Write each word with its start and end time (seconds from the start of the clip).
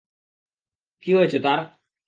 কি 1.03 1.11
হয়েছে 1.13 1.37
তার? 1.39 1.59